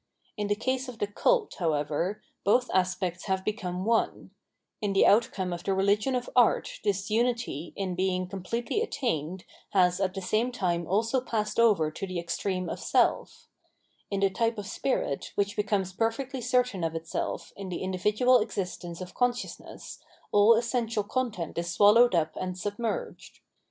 In 0.35 0.47
the 0.47 0.55
case 0.55 0.89
of 0.89 0.97
the 0.97 1.05
cult, 1.05 1.57
however, 1.59 2.23
both 2.43 2.71
aspects 2.73 3.25
have 3.25 3.45
become 3.45 3.85
one; 3.85 4.31
in 4.81 4.93
the 4.93 5.05
outcome 5.05 5.53
of 5.53 5.63
the 5.63 5.75
re 5.75 5.83
ligion 5.85 6.15
of 6.17 6.27
art 6.35 6.79
this 6.83 7.11
unity 7.11 7.71
in 7.75 7.93
being 7.93 8.27
completely 8.27 8.81
attained 8.81 9.45
has 9.73 9.99
at 10.01 10.15
the 10.15 10.19
same 10.21 10.51
time 10.51 10.87
also 10.87 11.21
passed 11.21 11.59
over 11.59 11.91
to 11.91 12.07
the 12.07 12.17
extreme 12.17 12.67
of 12.67 12.79
self; 12.79 13.47
in 14.09 14.21
the 14.21 14.31
type 14.31 14.57
of 14.57 14.65
spirit, 14.65 15.33
which 15.35 15.55
becomes 15.55 15.93
perfectly 15.93 16.41
certain 16.41 16.83
of 16.83 16.95
itself 16.95 17.53
in 17.55 17.69
the 17.69 17.83
individual 17.83 18.39
existence 18.41 19.01
of 19.01 19.13
con 19.13 19.33
sciousness, 19.33 19.99
all 20.31 20.55
essential 20.55 21.03
content 21.03 21.59
is 21.59 21.71
swallowed 21.71 22.15
up 22.15 22.35
and 22.37 22.57
submerged. 22.57 23.41